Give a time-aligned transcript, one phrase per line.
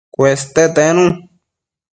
[0.17, 1.05] Cueste tenu